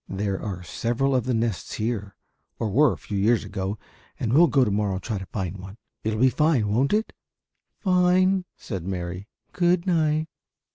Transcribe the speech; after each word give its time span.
There 0.09 0.41
are 0.41 0.63
several 0.63 1.15
of 1.15 1.25
the 1.25 1.33
nests 1.35 1.73
here, 1.73 2.15
or 2.57 2.71
were 2.71 2.91
a 2.91 2.97
few 2.97 3.19
years 3.19 3.43
ago, 3.43 3.77
and 4.19 4.33
we'll 4.33 4.47
go 4.47 4.65
to 4.65 4.71
morrow 4.71 4.93
and 4.95 5.03
try 5.03 5.19
to 5.19 5.27
find 5.27 5.57
one. 5.57 5.77
It 6.03 6.15
will 6.15 6.21
be 6.21 6.31
fine, 6.31 6.69
won't 6.69 6.91
it?" 6.91 7.13
"Fine," 7.77 8.45
said 8.57 8.83
Mary. 8.83 9.27
"Good 9.53 9.85
night." 9.85 10.27